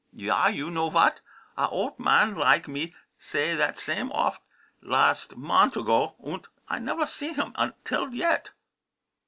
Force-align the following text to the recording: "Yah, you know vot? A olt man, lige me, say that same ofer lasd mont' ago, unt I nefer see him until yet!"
"Yah, 0.13 0.47
you 0.47 0.71
know 0.71 0.89
vot? 0.89 1.21
A 1.55 1.69
olt 1.69 1.99
man, 1.99 2.33
lige 2.33 2.67
me, 2.67 2.95
say 3.19 3.53
that 3.53 3.77
same 3.77 4.11
ofer 4.13 4.39
lasd 4.81 5.35
mont' 5.37 5.77
ago, 5.77 6.15
unt 6.25 6.47
I 6.67 6.79
nefer 6.79 7.05
see 7.05 7.33
him 7.33 7.51
until 7.55 8.11
yet!" 8.11 8.49